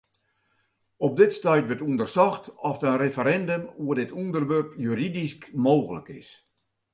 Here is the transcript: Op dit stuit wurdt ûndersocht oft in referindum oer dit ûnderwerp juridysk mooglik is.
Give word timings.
Op 1.07 1.13
dit 1.21 1.33
stuit 1.37 1.67
wurdt 1.67 1.85
ûndersocht 1.89 2.45
oft 2.69 2.85
in 2.89 3.01
referindum 3.03 3.63
oer 3.83 3.95
dit 4.01 4.15
ûnderwerp 4.21 4.69
juridysk 4.85 5.41
mooglik 5.65 6.07
is. 6.21 6.29